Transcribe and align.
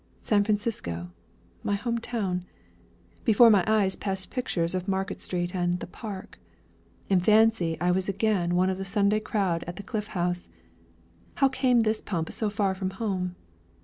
San 0.19 0.43
Francisco! 0.43 1.11
my 1.61 1.75
home 1.75 1.99
town! 1.99 2.43
Before 3.23 3.51
my 3.51 3.63
eyes 3.67 3.95
passed 3.95 4.31
pictures 4.31 4.73
of 4.73 4.87
Market 4.87 5.21
Street 5.21 5.53
and 5.55 5.79
the 5.79 5.85
'Park.' 5.85 6.39
In 7.07 7.19
fancy 7.19 7.77
I 7.79 7.91
was 7.91 8.09
again 8.09 8.55
one 8.55 8.71
of 8.71 8.79
the 8.79 8.83
Sunday 8.83 9.19
crowd 9.19 9.63
at 9.67 9.75
the 9.75 9.83
Cliff 9.83 10.07
House. 10.17 10.49
How 11.35 11.49
came 11.49 11.81
this 11.81 12.01
pump 12.01 12.31
so 12.31 12.49
far 12.49 12.73
from 12.73 12.89
home? 12.97 13.35